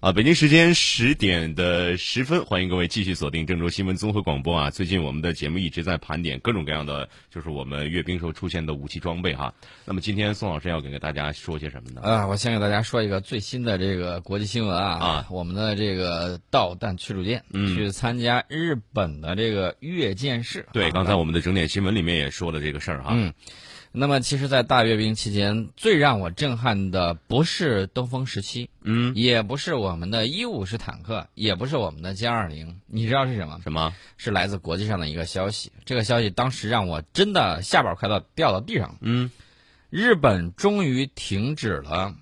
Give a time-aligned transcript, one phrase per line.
[0.00, 4.70] 啊，北京时间十点的十分，欢迎各位继续锁定郑州新闻综合广播啊！
[4.70, 9.52] 最近我们的节目一直在盘点各种各样的，就是我们阅兵时候出现的武器装备哈。
[9.84, 12.00] 那么今天宋老师要给大家说些什么呢？
[12.00, 20.66] 啊，我先给大家说一个最新的这个国际新闻啊啊，我们的这个导弹驱逐舰嗯去参加日本的这个阅舰式。
[20.72, 23.10] 对，啊刚才我们的整点新闻里面也说了这个事儿哈。
[23.12, 23.34] 嗯，
[23.92, 33.60] 那么其实，在大阅兵期间，最让我震撼的不是东风十七，嗯，也不是我们的一五式坦克，也不是我们的歼二零，你知道是什么？
[33.62, 33.92] 什么？
[34.16, 35.72] 是来自国际上的一个消息。
[35.84, 38.96] 这个消息当时让我真的下巴快到掉到地上了。
[39.00, 39.30] 嗯，
[39.90, 42.14] 日本终于停止了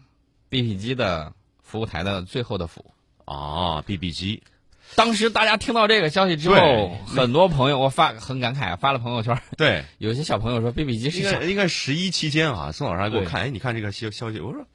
[0.51, 2.93] BP 机的服务台的最后的服务。
[3.31, 4.43] 啊，BB 机，
[4.95, 9.41] 当时大家听到这个消息之后，很多朋友我发很感慨，发了朋友圈。
[9.57, 11.19] 对， 有些小朋友说 BB 机是？
[11.21, 14.67] 应该应该十一期间啊，宋老师还给我看，哎，你看这个消消息，我说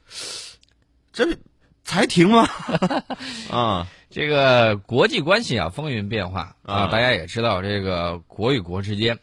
[1.12, 1.38] 这
[1.84, 2.48] 才停吗？
[3.52, 9.20] 啊，这个国际关系啊，风云变化啊，啊大家也知道，这个国与国之间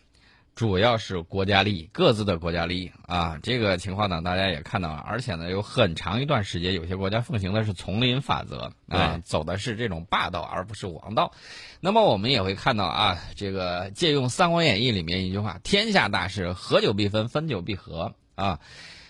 [0.55, 3.39] 主要是国家利益，各自的国家利益啊。
[3.43, 11.33] 这个情况呢，大家也看到了，而且呢，有很长一段时间，有些国家奉行的是丛林法则啊，走的是这种霸道，而不是王道。
[11.81, 18.61] 那么我们也会看到啊，这个借用《三国演义》里面一句话：“天下大事，合久必分，分久必合。”啊，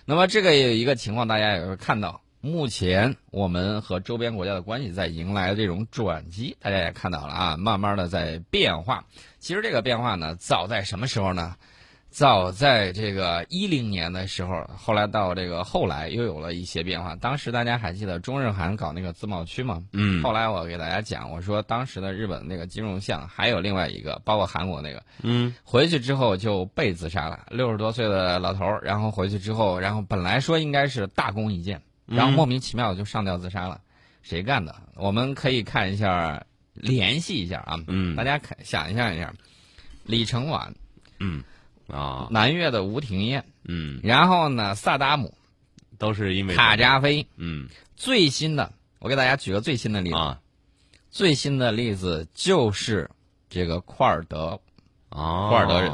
[0.05, 2.21] 那么这个也有一个情况，大家也会看到。
[2.41, 9.05] 目前我们和周边国家的关系在迎来这种转机，大家也看到了啊，慢慢的在变化。
[9.39, 11.57] 其实这个变化呢，早在什么时候呢？
[12.09, 17.15] 早在这个一零年的时候，后来到这个后来又有了一些变化。
[17.15, 19.85] 当时大家还记得中日韩搞那个自贸区吗？
[19.93, 31.81] 嗯后来我给大家讲，我说当时的日本那个金融相还有另外一个，包括韩国那个，嗯回去之后就被自杀了，六十多岁的老头儿，然后回去之后，然后本来说应该是大功一件，
[32.11, 33.81] 然后莫名其妙的就上吊自杀了，
[34.23, 34.75] 谁干的？
[34.97, 36.45] 我们可以看一下，
[36.75, 38.17] 联系一下啊，嗯。
[38.17, 39.33] 大家看想象一下，
[40.05, 40.75] 李承晚、
[41.21, 41.45] 嗯。
[41.87, 42.29] 啊。
[42.31, 45.35] 南越的吴廷艳，嗯，然后呢萨达姆、
[45.99, 47.69] 都是因为卡扎菲，嗯。
[47.97, 50.41] 最新的，我给大家举个最新的例子，啊。
[51.11, 53.11] 最新的例子就是
[53.49, 54.61] 这个库尔德
[55.09, 55.93] 啊，库尔德人。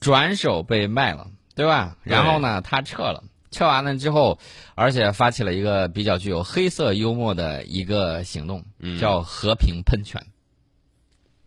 [0.00, 1.96] 转手被卖了，对吧？
[2.04, 4.38] 然后呢，他撤了，撤完了之后，
[4.74, 10.24] 而且发起了一个比较具有黑色幽默的一个行动，嗯叫和平喷泉。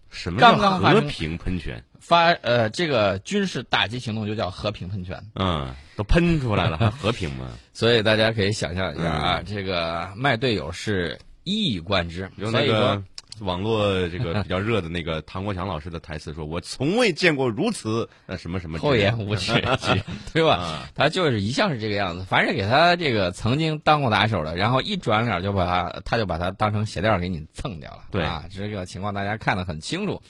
[0.10, 1.84] 什么刚叫和平喷泉？
[2.00, 5.20] 发呃，这个军事打击行动就叫和平喷泉。
[5.36, 7.48] 嗯，都喷出来了，还和平吗？
[7.74, 12.30] 所以大家可以想象一下啊，这个卖队友是一以贯之。
[12.36, 13.04] 有那所以说个
[13.40, 19.54] 网络这个比较热的那个唐国强老师的台词说：“我从未见过如此呃什么什么厚颜无耻，
[20.34, 20.56] 对吧？
[20.56, 28.04] 啊他就是一向是这个样子，凡是给他这个曾经当过打手的，然后一转脸就把他，他就把他当成鞋垫儿给你蹭掉了。
[28.12, 30.22] 对啊，这个情况大家看得很清楚。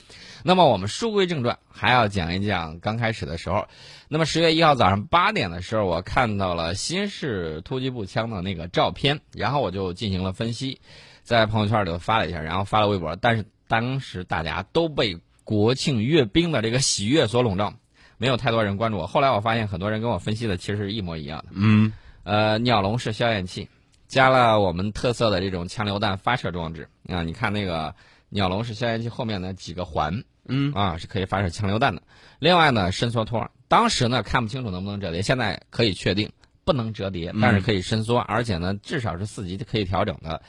[0.42, 3.66] 那么我们书归正传，还要讲一讲刚开始的时候。
[4.08, 10.80] 那么十月一号早上八点的时候，我看到了新式突击步枪的那个照片，然后我就进行了分析，
[11.24, 13.16] 在朋友圈里头发了一下，然后发了微博。
[13.16, 17.72] 但是当时大家都被国庆阅兵的这个喜悦所笼罩，
[18.18, 19.06] 没有太多人关注我。
[19.06, 21.46] 后来我发现很多人跟我分析的其实是一模一样的。
[21.54, 21.92] 嗯
[22.24, 23.68] 呃，鸟笼式消焰器，
[24.06, 27.22] 加了我们特色的这种枪榴弹发射装置啊。
[27.22, 27.94] 你看那个
[28.28, 32.02] 鸟笼式消焰器后面的几个环嗯啊，是可以发射枪榴弹的。
[32.38, 36.30] 另外呢，伸缩托，当时呢看不清楚能不能折叠，现在可以确定
[36.64, 40.42] 不能折叠，但是可以伸缩，而且呢至少是四级可以调整的。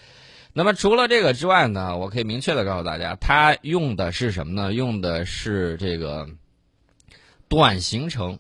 [0.58, 4.72] 那么除了这个之外呢，我可以明确的告诉大家，它用的是什么呢？
[4.72, 6.30] 用的是这个
[7.50, 8.40] 短行程，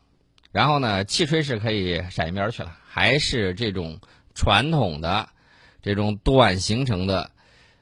[0.53, 3.99] 然后呢，气吹是可以闪一边儿去了，还是这种
[4.33, 5.27] 传统的
[5.81, 7.31] 这种短行程的。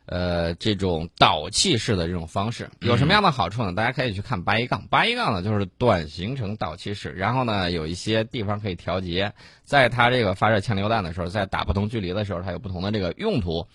[0.05, 3.73] 呃，这种导气式的这种方式有什么样的好处呢？
[3.73, 9.31] 大家可以去看八一杠，八一杠呢就是短行程导气式，然后呢有一些地方可以调节，
[9.63, 13.65] 在它这个发射枪榴弹的时候，在打不同距离的时候，它有不同的这个用途。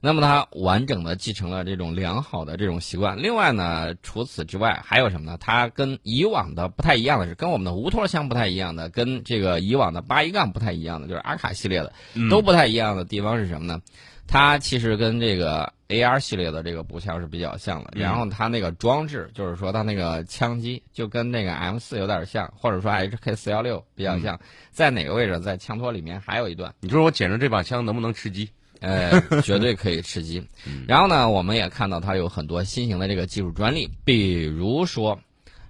[0.00, 3.20] 那么它完整的继承了这种良好的这种习惯。
[3.20, 5.36] 另外呢，除此之外还有什么呢？
[5.40, 11.92] 它跟以往的不太一样的是，跟我们的无托枪不太一样的，跟这个以往的八一杠不太一样的，就是阿卡系列的
[12.30, 13.80] 都不太一样的地方是什么呢？
[14.26, 24.40] 它其实跟这个 AR 系列的这个步枪是比较像的，然后它那个装置，就是说它那个枪机就跟那个 M 四有点像，或者说 HK 四幺六比较像，
[24.70, 25.38] 在哪个位置？
[25.40, 26.74] 在枪托里面还有一段。
[26.80, 28.48] 你说我捡着这把枪能不能吃鸡？
[28.80, 30.46] 呃，绝对可以吃鸡。
[30.86, 35.20] 然后呢，我们也看到它有很多新型的这个技术专利，比如说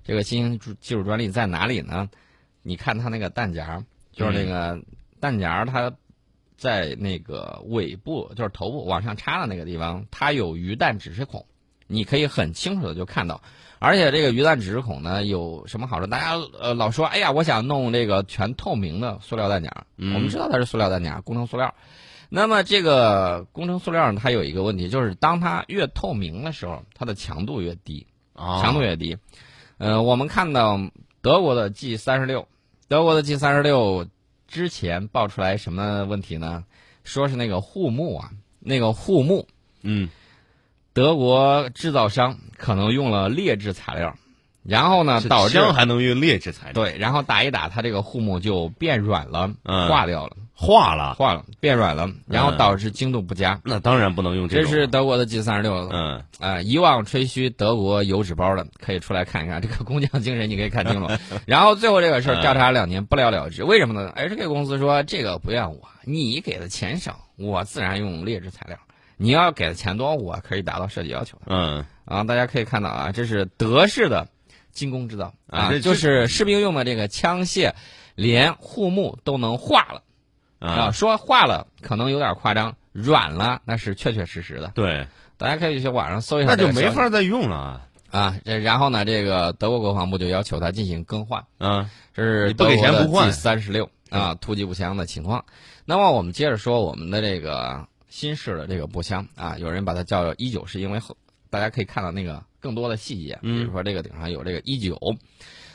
[0.05, 2.09] 这个新型技术专利在哪里呢？
[2.63, 4.83] 你看它那个弹夹，就是那个
[5.21, 5.93] 弹夹，它
[6.57, 11.45] 在那个尾部，就是头部往上插的那个地方，它有鱼弹指示孔，
[11.87, 13.43] 你可以很清楚的就看到。
[13.81, 16.07] 而且这个鱼弹指示孔呢有什么好处？
[16.07, 19.71] 大家呃老说，哎呀，我想弄这个全透明的塑料弹夹。
[19.99, 21.75] 嗯我们知道它是塑料弹夹，工程塑料。
[22.37, 28.05] 那么这个工程塑料呢，它有一个问题，就是当它越透明的时候，它的强度越低。
[28.33, 29.17] 啊强度越低。
[29.79, 30.81] 呃，我们看到
[31.23, 32.49] 德国的 G 三十六，
[32.89, 34.09] 德国的 G 三十六
[34.49, 36.65] 之前爆出来什么问题呢？
[37.05, 39.47] 说是那个护木啊，那个护木，
[39.83, 40.09] 嗯
[40.93, 44.17] 德国制造商可能用了劣质材料，
[44.65, 53.61] 然后呢这导致枪还能用劣质材料，对，然后打一打，它这个护木就变软了，嗯化掉了，化了，化了，变软了，然后嗯导致精度不佳。
[53.65, 54.67] 那当然不能用这这。
[54.69, 61.13] 是德国的 G 三十六，嗯啊，以往吹嘘德国油纸包的，可以出来看一看 这个工匠精神，你可以看清楚。
[61.47, 68.79] 然后最后这个事儿调查两年不了了之，为什么呢？HK 公司说这个不怨我，你给的钱少，我自然用劣质材料。
[69.17, 72.25] 你要给的钱多，我可以达到设计要求的嗯啊！
[72.25, 74.27] 大家可以看到啊，这是德式的
[74.75, 77.73] 精工制造啊，啊这就是士兵用的这个枪械，
[78.15, 80.03] 连护木都能化了
[80.59, 80.69] 啊。
[80.69, 84.73] 啊，说化了可能有点夸张，软了那是确确实实的。
[84.75, 85.07] 对，
[85.39, 87.87] 大家可以去网上搜一下那就没法再用了啊。
[88.11, 95.45] 啊，这然后呢，这个德国国防部就要求他进行更换，啊，这是你不给钱不换三十六啊，突击步枪的情况。
[95.85, 101.17] 那么我们接着说我们的这个新式的这个步枪啊，有人把它叫一九是，因为后
[101.51, 104.99] 大家可以看到那个更多的细节，比如说这个顶上有这个一九。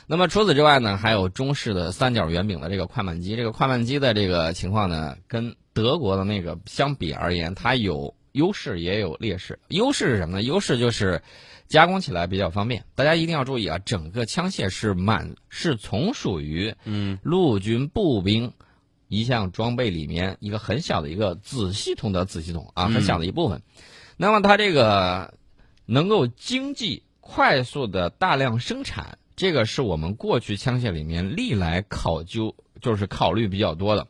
[0.08, 3.36] 那么除此之外呢，还有中式的三角圆柄的这个快慢机。
[3.36, 9.60] 这个快慢机的这个情况呢，跟德国的那个相比而言，它有优势也有劣势。
[9.68, 10.42] 优势是什么呢？
[10.42, 11.22] 优势就是
[11.68, 12.84] 加工起来比较方便。
[12.96, 18.52] 大家一定要注意啊，整个枪械是满是从属于嗯陆军步兵
[19.06, 23.62] 一项装备里面一个很小的一个子系统的子系统啊，嗯很小的一部分。
[24.16, 25.34] 那么它这个
[25.92, 34.06] 能够经济快速的大量生产，这个是我们过去枪械里面历来考究就是考虑比较多的，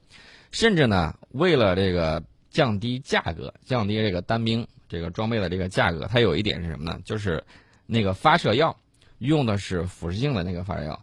[0.52, 7.00] 甚至呢，为了这个降低价格，降低这个单兵这个装备的这个价格，它有一点是什么呢？
[7.02, 7.42] 就是
[7.86, 8.76] 那个发射药
[9.16, 11.02] 用的是腐蚀性的那个发射药。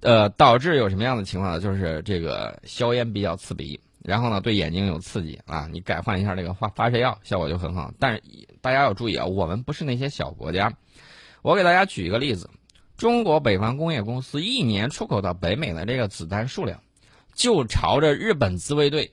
[0.00, 1.60] 呃，导致有什么样的情况呢？
[1.60, 3.78] 就是这个硝烟比较刺鼻，
[4.08, 5.68] 然后呢对眼睛有刺激啊。
[5.70, 7.92] 你改换一下这个发发射药，效果就很好。
[7.98, 8.22] 但是
[8.62, 10.72] 大家要注意啊，我们不是那些小国家。
[11.42, 12.50] 我给大家举一个例子，
[12.96, 16.82] 中国北方工业公司一年出口到北美的这个子弹数量，
[17.34, 19.12] 就朝着日本自卫队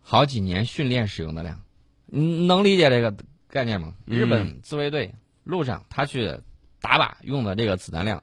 [0.00, 1.60] 好几年训练使用的量。
[2.06, 3.14] 你，能理解这个
[3.48, 3.94] 概念吗？
[4.06, 5.12] 嗯日本自卫队
[5.42, 6.38] 路上他去
[6.80, 8.22] 打靶用的这个子弹量。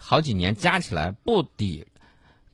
[0.00, 1.84] 好几年加起来不抵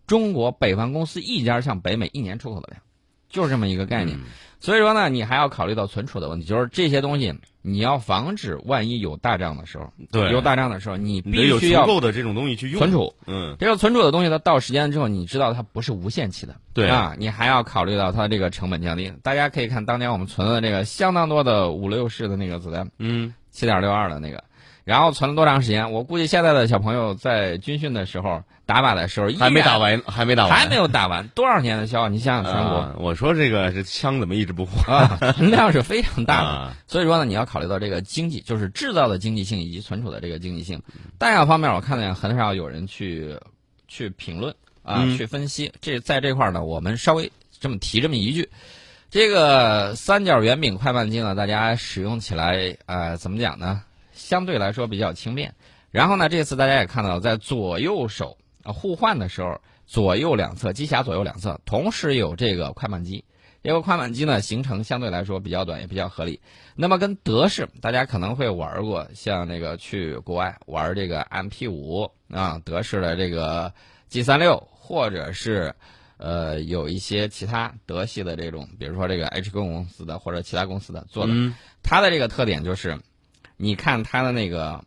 [0.07, 2.83] 中国北方公司一家向北美一年出口的量，
[3.29, 4.19] 就是这么一个概念。
[4.19, 4.23] 嗯
[4.61, 12.91] 所以说呢，你还要考虑到存储的问题，就是这些东西你要防止万一有大仗的时候，对，有大仗的时候，你必须要够的这种东西去用存。
[12.91, 13.15] 储。
[13.27, 19.13] 嗯，这个存储的东西，它到时间之后，你知道它不是无限期的，对啊，你还要考虑到它这个成本降低。
[19.23, 24.43] 大家可以看当年我们存了这个相当多的五六式的那个子弹，嗯，七点六二的那个，
[24.85, 25.91] 然后存了多长时间？
[25.93, 32.09] 我估计现在的小朋友在军训的时候打靶的时候，还没打，完，还没打完，还没有打完，多少年的消耗？
[32.09, 36.49] 你想想全国啊我说这个这枪怎么一直不换 啊，量是非常大的。
[36.49, 36.77] 啊？
[36.87, 40.83] 所以说呢，你要考虑到这个经济，就是制造的经济性以及存储的这个经济性。
[41.19, 43.39] 弹药方面，我看见很少有人去
[43.89, 45.73] 去评论啊，嗯去分析。
[45.81, 48.51] 这在这块儿呢，我们稍微这么提这么一句，
[49.11, 53.83] 这个三角圆饼快慢机呢，大家使用起来呃怎么讲呢？
[54.25, 55.55] 相对来说比较轻便。
[55.91, 63.25] 然后呢，这次大家也看到，在左右手啊互换的时候，左右两侧机匣左右两侧同时有这个快慢机。
[63.63, 66.39] 因为快慢机呢，行程相对来说比较短，也比较合理。
[66.75, 73.73] 那么跟德式，大家可能会玩过，像那个去国外玩这个 MP 五啊，德式的这个
[74.09, 75.75] G 三六，或者是
[76.19, 82.99] 呃有一些其他德系的这种，比如说这个 H 公司的或者其他公司的做的，嗯它的这个特点就是，
[83.57, 84.85] 你看它的那个，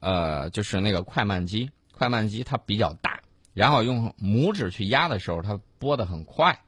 [0.00, 3.20] 呃，就是那个快慢机，快慢机它比较大，
[3.54, 6.60] 然后用拇指去压的时候，它拨的很快，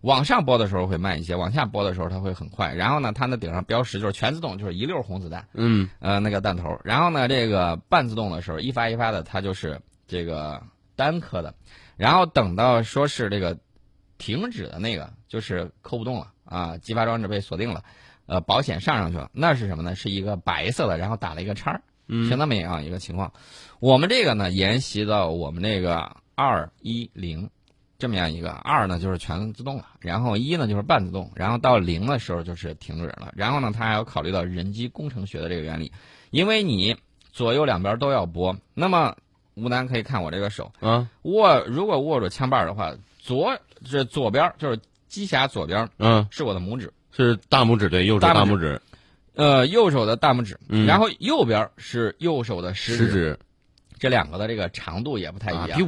[0.00, 2.74] 往上拨的时候会慢一些，往下拨的时候它会很快。
[2.74, 6.80] 然后呢，它那顶上标识就是全自动，就是一溜红子弹，嗯呃，那个弹头。
[6.84, 10.62] 然后呢，这个半自动的时候，一发一发的，它就是这个
[10.96, 11.54] 单颗的。
[11.96, 13.56] 然后等到说是这个
[14.18, 17.84] 停止的那个，就是扣不动了啊，激发装置被锁定了，
[18.32, 19.94] 呃，保险上上去了，那是什么呢？
[19.94, 23.30] 是一个白色的，然后打了一个叉儿，嗯是那么样一个情况。
[23.78, 27.50] 我们这个呢，沿袭到我们那个二一零
[27.98, 35.92] 这么样一个，二呢就是全自动了，然后一呢就是半自动，然后到零的时候就是停止了，然后呢它还要考虑到人机工程学的这个原理，
[36.30, 36.96] 因为你
[37.32, 39.14] 左右两边都要拨，那么
[39.56, 48.40] 吴楠可以看我这个手，嗯，握如果握住枪把的话，左这左边就是机匣左边嗯，是我的拇指，是大拇指对，右手大拇指。
[48.44, 48.80] 大拇指，
[49.34, 50.86] 呃右手的大拇指，嗯。
[50.86, 53.38] 然后右边是右手的食食指，
[53.98, 55.80] 这两个的这个长度也不太一啊样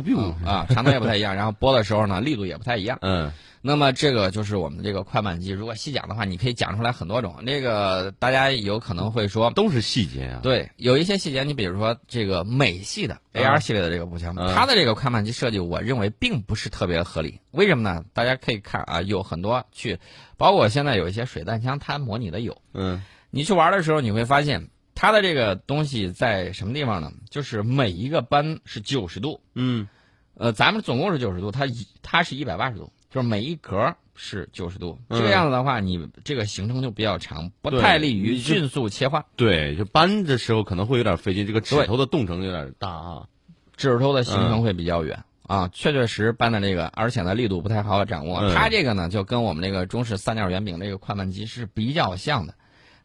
[0.45, 2.99] 啊，长度也不太一样，然后拨的时候呢，力度也不太一样。
[3.03, 3.33] 嗯
[3.67, 7.37] 那么这个就是我们这个快慢机，如果细讲的话，你可以讲出来很多种。
[7.43, 10.41] 那个大家有可能会说，都是细节啊。
[10.43, 17.41] 对，有一些细节，你比如说这个美系的 AR 系列的这个步枪，嗯它的这个快慢机设计，我认为并不是特别合理。
[17.53, 18.05] 为什么呢？
[18.13, 19.99] 大家可以看啊，有很多去，
[20.37, 22.61] 包括现在有一些水弹枪，它模拟的有。
[22.75, 27.11] 嗯你去玩的时候，你会发现它的这个东西在什么地方呢？
[27.31, 29.89] 就是每一个扳是九十度，嗯
[30.37, 34.99] 呃，咱们总共是九十度，它一它是一百八十度，就是每一格是九十度。
[35.09, 39.25] 嗯这个样子的话，你这个行程就比较长，不太利于迅速切换。
[39.37, 43.29] 对，就搬的时候可能会有点费劲，这个指头的动程有点大啊。
[43.77, 45.23] 指头的行程会比较远。
[45.47, 48.41] 啊，确确实搬的这个，而且呢力度不太好掌握。
[48.41, 52.55] 嗯它这个呢，就跟我们那个中式三角圆饼那个快慢机是比较像的，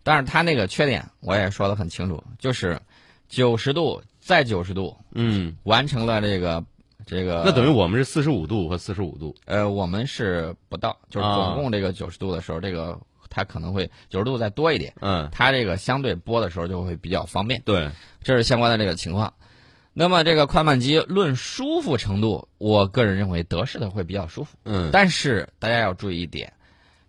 [0.01, 2.80] 但是它那个缺点我也说的很清楚，就是
[3.28, 6.66] 九十度再九十度嗯，完成了这个
[7.10, 7.42] 这个。
[7.46, 9.36] 那等于我们是四十五度和四十五度。
[9.46, 13.00] 呃，我们是不到，就是啊总共这个九十度的时候，这个
[13.30, 17.89] 它可能会九十度再多一点，嗯，它这个相对拨的时候就会比较方便，对，
[18.24, 19.34] 这是相关的这个情况。
[19.92, 26.54] 那么这个快慢机论舒服程度，我个人认为德式的会比较舒服，嗯但是大家要注意一点，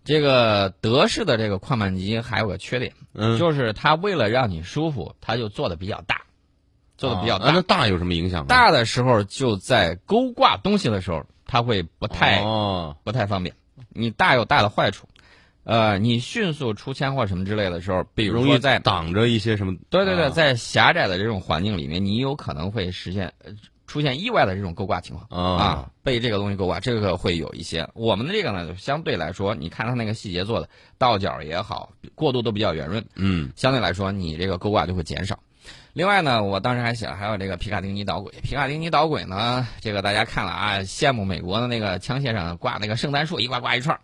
[0.03, 6.20] 这个德式的这个快慢机还有个缺点，嗯，就是它为了让你舒服，它就做的比较大，
[7.01, 7.47] 做的比较大。
[7.47, 8.45] 啊那大有什么影响吗？
[8.47, 13.55] 大的时候就在勾挂东西的时候，它会不太、哦，不太方便。
[13.89, 15.07] 你大有大的坏处，
[15.63, 19.75] 呃，你迅速出签或什么之类的时候，比如说在挡着一些什么？
[19.89, 23.51] 对对对，啊在狭窄的这种环境里面，你有可能会实现呃
[23.87, 27.89] 出现意外的这种勾挂情况啊啊，被这个东西勾挂，这个会有一些。
[27.93, 35.39] 我们的这个呢，就相对来说，你看它那个细节做的倒角也好，过渡都比较圆润，嗯相对来说你这个勾挂就会减少。
[35.93, 38.33] 另外呢，我当时还写了还有这个皮卡丁尼导轨。
[38.41, 44.01] 皮卡丁尼导轨呢，这个大家看了啊，羡慕美国的那个枪械上挂那个圣诞树，一挂挂一串儿。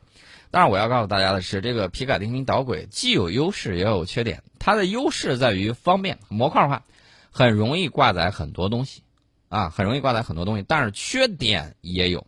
[0.52, 4.44] 当然，我要告诉大家的是，这个皮卡丁尼导轨既有优势也有缺点。
[4.60, 6.84] 它的优势在于方便模块化，
[7.32, 9.02] 很容易挂载很多东西，
[9.48, 10.66] 啊，很容易挂载很多东西。
[10.68, 12.28] 但是缺点也有。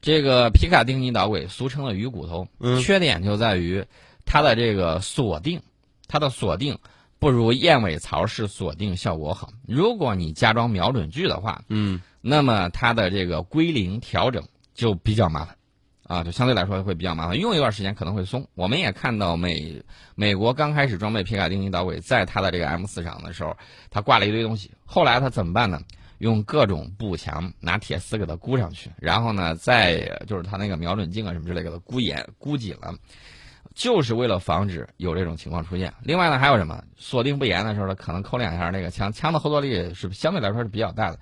[0.00, 3.84] 这个皮卡丁尼导轨俗称的鱼骨头，嗯缺点就在于
[4.26, 5.62] 它的这个锁定，
[6.06, 6.78] 它的锁定
[7.18, 9.50] 不如燕尾槽式锁定效果好。
[9.66, 14.42] 如果你加装瞄准具的话，嗯那么它的这个归零调整
[14.74, 15.56] 就比较麻烦，
[16.04, 18.46] 啊，就相对来说会比较麻烦，用一段时间可能会松。
[18.54, 19.82] 我们也看到美
[20.14, 23.56] 美国刚开始装备皮卡丁尼导轨，在它的这个 M 四上的时候，
[23.90, 25.80] 它挂了一堆东西，后来它怎么办呢？
[26.18, 32.92] 用各种步墙拿铁丝给它箍上去，然后呢，再就是它那个瞄准镜啊什么之类给它箍严箍紧了，
[33.78, 35.94] 就是为了防止有这种情况出现。
[36.02, 41.18] 另外呢，还有什么锁定不严的时候呢，可能扣两下那个枪，枪的后坐力是相对来说是比较大的，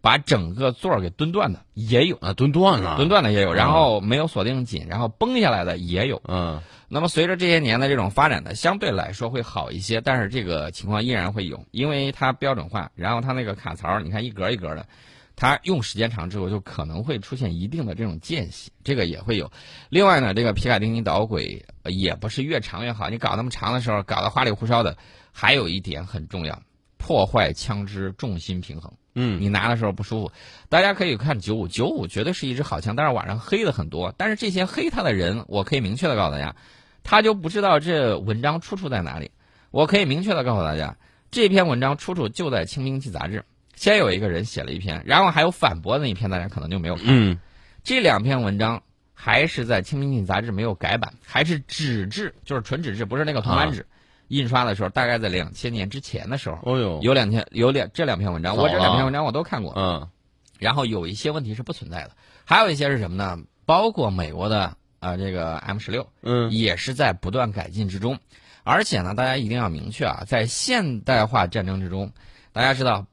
[0.00, 6.22] 把整个座儿给蹲断的也有，啊，蹲断了，蹲断的也有，啊然后没有锁定紧，然后崩下来的也有。
[6.28, 14.86] 嗯那么随着这些年的这种发展呢，相对来说会好一些，但是这个情况依然会有，因为它标准化，然后它那个卡槽，你看一格一格的，
[15.36, 19.52] 它用时间长之后就可能会出现一定的这种间隙，这个也会有。
[19.90, 24.96] 另外呢，这个皮卡丁尼导轨呃也不是越长越好，你搞那么长的时候，搞得花里胡哨的，
[25.32, 26.62] 还有一点很重要，
[26.96, 28.90] 破坏枪支重心平衡。
[29.18, 30.32] 嗯你拿的时候不舒服。
[30.68, 34.14] 大家可以看九五，九五绝对是一支好枪，但是网上黑的很多。
[34.16, 36.56] 但是这些黑他的人，我可以明确的告诉大家，
[37.02, 39.30] 他就不知道这文章出处在哪里。
[39.70, 40.96] 我可以明确的告诉大家，
[41.30, 43.44] 这篇文章出处就在《轻兵器》杂志。
[43.76, 47.04] 先有一个人写了一篇，然后还有反驳的那一篇，大家可能就没有看。
[47.06, 47.38] 嗯
[47.84, 48.82] 这两篇文章
[49.14, 53.86] 还是在《轻兵器》杂志没有改版，还是纸质，就是纯纸质，不是那个铜版纸。
[54.26, 59.72] 印刷的时候，大概在两千年之前的时候，哦呦，有两篇有两这两篇文章，我这两篇文章我都看过。
[59.76, 60.08] 嗯
[60.58, 62.12] 然后有一些问题是不存在的，
[62.44, 63.38] 还有一些是什么呢？
[63.66, 68.18] 包括美国的啊、呃这个 M 十六嗯也是在不断改进之中，
[68.64, 72.10] 而且呢，大家一定要明确啊，在现代化战争之中，
[72.52, 73.06] 大家知道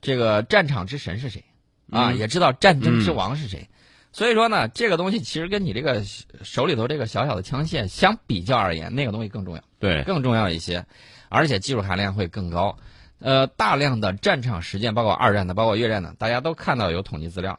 [0.00, 1.44] 这个战场之神是谁
[1.90, 3.68] 啊，嗯也知道战争之王是谁。
[4.10, 6.02] 所以说呢，这个东西其实跟你这个
[6.42, 9.62] 手里头这个小小的枪械相比较而言，那个东西更重要。
[9.78, 10.86] 对，更重要一些，
[11.28, 12.78] 而且技术含量会更高。
[13.20, 17.58] 呃，大量的战场实践，包括二战的，包括越战的，大家都看到有统计资料。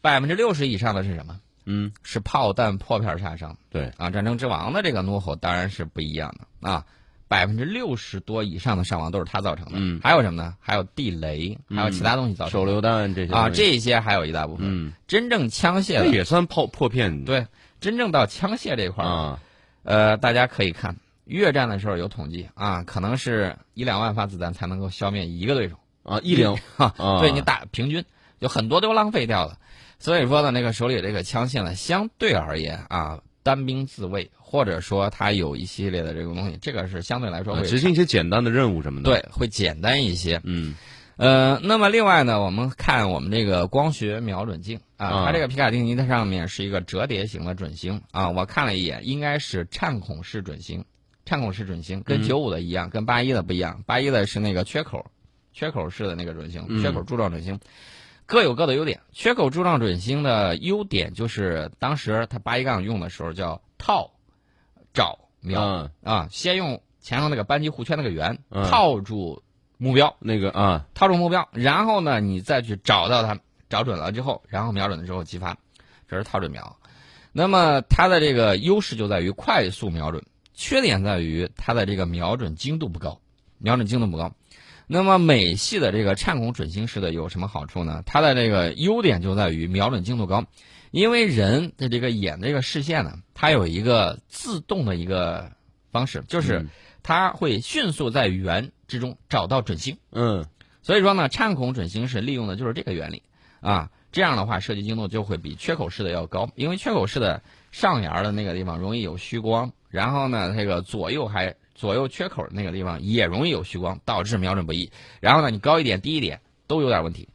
[0.00, 1.40] 百分之六十以上的是什么？
[1.64, 3.56] 嗯，是炮弹破片杀伤。
[3.70, 6.86] 对啊，战争之王的这个怒吼当然是不一样的啊，
[7.32, 9.72] 百分之六十多以上的伤亡都是它造成的。
[9.76, 10.54] 嗯还有什么呢？
[10.60, 12.66] 还有地雷，还有其他东西造成的。
[12.66, 14.66] 手榴弹这些啊，这些还有一大部分。
[14.68, 17.46] 嗯，真正枪械也算破破片对，
[17.80, 19.40] 真正到枪械这块儿，啊，
[19.82, 25.76] 呃，大家可以看越战的时候有统计啊，可能是一两万发子弹才能够消灭一个对手。
[26.02, 28.04] 啊，一两哈， 啊对你打平均
[28.40, 29.56] 有很多都浪费掉了，
[29.98, 40.40] 所以说呢，那个手里这个枪械呢，相对而言啊，单兵自卫或者说它有一系列的这个东西，这个是相对来说会啊执行一些简单的任务什么的。，对会简单一些。
[40.44, 40.74] 嗯
[41.16, 50.84] 呃，那么另外呢，我们看我们这个光学瞄准镜啊，啊它这个皮卡丁尼它上面是一个折叠型的准星啊，我看了一眼，应该是颤孔式准星，
[51.26, 55.04] 颤孔式准星跟嗯九五的一样，跟八一的不一样，八一的是那个缺口，
[55.52, 57.60] 缺口式的那个准星，嗯缺口柱状准星。
[58.32, 59.02] 各有各的优点。
[59.12, 64.10] 缺口柱状准星的优点就是，当时它八一杠用的时候叫套、
[64.94, 69.42] 找、瞄、啊，啊，先用前头那个扳机弧圈那个圆、嗯套住
[69.76, 75.58] 目标，那个啊，套住目标，然后呢，你再去找到它，找准了之后，然后瞄准了之后击发，
[76.08, 76.78] 这是套准瞄。
[77.32, 80.24] 那么它的这个优势就在于快速瞄准，
[80.54, 83.20] 缺点在于它的这个瞄准精度不高，
[83.58, 84.32] 瞄准精度不高。
[84.92, 88.02] 那么美系的这个颤孔准星式的有什么好处呢？
[88.04, 90.44] 它的这个优点就在于瞄准精度高，
[90.90, 95.50] 因为人的这个眼的这个视线呢，它有一个自动的一个
[95.92, 96.68] 方式，就是嗯
[97.02, 99.96] 它会迅速在圆之中找到准星。
[100.10, 100.44] 嗯
[100.82, 103.22] 所以说呢，颤孔准星式利用的就是这个原理
[103.62, 103.90] 啊。
[104.10, 114.90] 这样的话，射击精度就会比缺口式的要高，因为缺口式的上沿的那个地方容易有虚光，然后呢，这个左右还左右缺口那个地方也容易有虚光，导致瞄准不易。
[115.20, 117.28] 然后呢，你高一点、低一点都有点问题。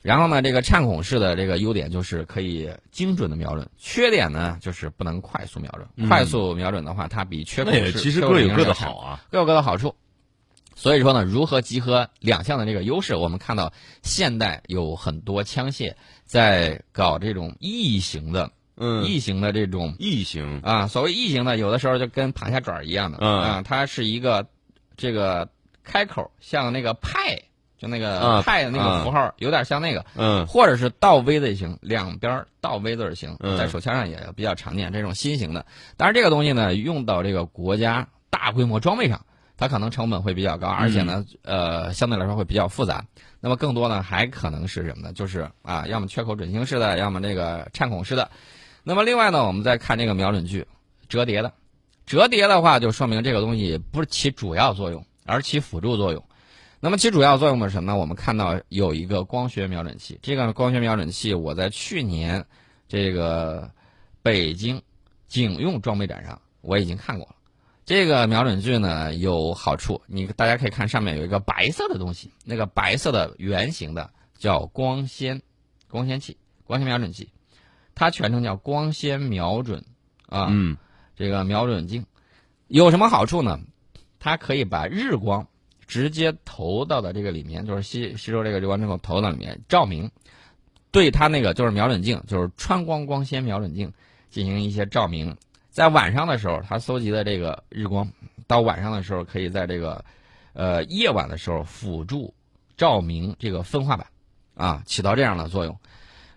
[0.00, 5.86] 然后呢，这个颤孔式的这个优点就是可以精准的瞄准，缺点呢就是不能快速瞄准。
[5.94, 9.24] 嗯快速瞄准的话，它比缺口那也式其实各有各的好啊。
[9.30, 9.94] 各有各的好处。
[10.74, 13.14] 所以说呢，如何集合两项的这个优势？
[13.14, 18.50] 我们看到现代有很多枪械在搞这种异形的、
[18.82, 20.60] 嗯，异形的这种异形。
[20.64, 23.40] 啊，所谓异形呢，有的时候就跟螃蟹爪儿一样的、嗯。
[23.40, 24.48] 啊，它是一个
[24.96, 25.48] 这个
[25.84, 27.40] 开口像那个派，
[27.78, 28.42] 就那个啊。
[28.42, 30.44] 派的那个符号，有点像那个，嗯。
[30.48, 33.56] 或者是倒 V 字形，两边儿倒 V 字形，嗯。
[33.56, 35.64] 在手枪上也比较常见，这种新型的。
[35.96, 39.24] 但是，这个东西呢，用到这个国家大规模装备上，
[39.56, 43.04] 它可能成本会比较高，而且呢，呃，相对来说会比较复杂。
[43.40, 45.12] 那么更多呢，还可能是什么呢？
[45.12, 48.30] 就是啊，要么缺口准星式的，要么这个颤孔式的。
[48.84, 50.66] 那么另外呢，我们再看这个瞄准具，
[51.08, 51.52] 折叠的，
[52.04, 56.24] 折叠的话，就说明这个东西不是起主要作用，而起辅助作用。
[56.80, 57.96] 那么起主要作用的是什么呢？
[57.96, 62.44] 我们看到有一个光学瞄准器，这个光学瞄准器我在去年
[62.88, 63.70] 这个
[64.20, 64.82] 北京
[65.28, 67.36] 警用装备展上我已经看过了。
[67.84, 75.40] 这个瞄准具呢有好处，你大家可以看上面有一个白色的东西，那个白色的圆形的叫光纤
[75.88, 77.28] 光纤器、光纤瞄准器，
[77.94, 79.84] 它全称叫光纤瞄准
[80.26, 80.48] 啊。
[80.50, 80.76] 嗯
[81.14, 82.04] 这个瞄准镜
[82.68, 83.60] 有什么好处呢？
[84.18, 85.46] 它可以把日光
[85.86, 90.10] 直接投到的这个里面，就是吸吸收这个日光之后投到里面照明，
[90.90, 93.92] 对它那个就是瞄准镜，就是穿光光纤瞄准镜
[94.30, 95.36] 进行一些照明。
[95.70, 98.10] 在晚上的时候，它搜集的这个日光，
[98.46, 100.04] 到晚上的时候可以在这个
[100.54, 102.32] 呃夜晚的时候辅助
[102.76, 104.06] 照明这个分化板
[104.54, 105.78] 啊，起到这样的作用。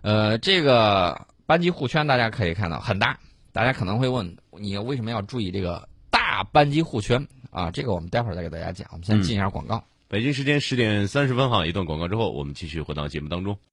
[0.02, 3.20] 呃，这个扳机护圈大家可以看到很大，
[3.52, 7.70] 大家可能会问你为什么要注意这个大班级护圈啊？
[7.70, 8.88] 这个我们待会儿再给大家讲。
[8.92, 9.84] 我们先进一下广告。
[10.08, 13.58] 北京时间十点三十分哈，一段广告之后，我们继续回到节目当中。